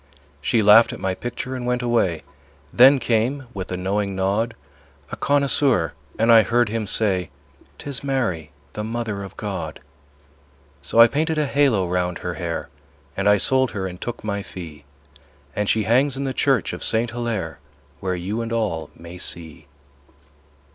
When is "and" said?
1.55-1.63, 6.17-6.31, 13.15-13.29, 13.85-14.01, 15.55-15.69, 18.41-18.51